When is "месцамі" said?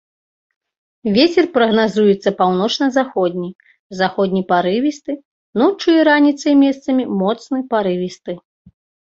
6.63-7.03